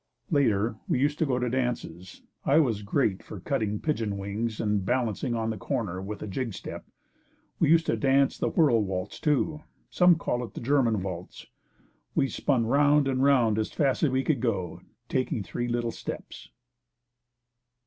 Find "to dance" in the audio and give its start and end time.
7.85-8.35